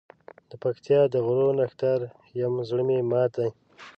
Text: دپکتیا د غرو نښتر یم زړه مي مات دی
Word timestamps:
دپکتیا 0.49 0.99
د 1.09 1.15
غرو 1.25 1.47
نښتر 1.59 1.99
یم 2.39 2.53
زړه 2.69 2.83
مي 2.87 2.99
مات 3.11 3.31
دی 3.37 3.49